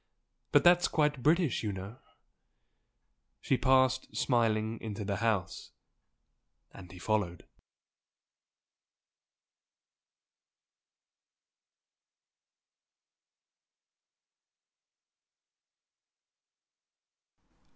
[0.51, 1.97] But that's quite British you know!"
[3.39, 5.69] She passed, smiling, into the house,
[6.73, 7.45] and he followed.